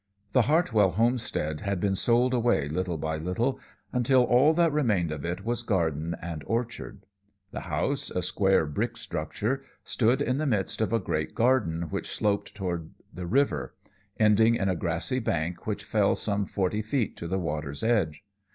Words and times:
"The 0.31 0.49
Hartwell 0.49 0.89
homestead 0.89 1.61
had 1.61 1.79
been 1.79 1.93
sold 1.93 2.33
away 2.33 2.67
little 2.67 2.97
by 2.97 3.17
little, 3.17 3.59
until 3.93 4.23
all 4.23 4.51
that 4.55 4.71
remained 4.71 5.11
of 5.11 5.23
it 5.23 5.45
was 5.45 5.61
garden 5.61 6.15
and 6.19 6.43
orchard. 6.47 7.05
The 7.51 7.59
house, 7.69 8.09
a 8.09 8.23
square 8.23 8.65
brick 8.65 8.97
structure, 8.97 9.61
stood 9.83 10.19
in 10.19 10.39
the 10.39 10.47
midst 10.47 10.81
of 10.81 10.91
a 10.91 10.97
great 10.99 11.35
garden 11.35 11.83
which 11.91 12.09
sloped 12.09 12.55
toward 12.55 12.89
the 13.13 13.27
river, 13.27 13.75
ending 14.19 14.55
in 14.55 14.69
a 14.69 14.75
grassy 14.75 15.19
bank 15.19 15.67
which 15.67 15.83
fell 15.83 16.15
some 16.15 16.47
forty 16.47 16.81
feet 16.81 17.15
to 17.17 17.27
the 17.27 17.37
water's 17.37 17.83
edge. 17.83 18.23